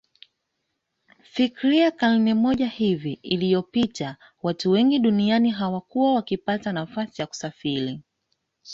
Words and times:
Fikiria 1.23 1.91
karne 1.91 2.33
moja 2.33 2.67
hivi 2.67 3.13
iliyopita 3.13 4.17
watu 4.43 4.71
wengi 4.71 4.99
duniani 4.99 5.49
hawakuwa 5.51 6.13
wakipata 6.13 6.73
nafasi 6.73 7.21
ya 7.21 7.27
kusafiri 7.27 8.01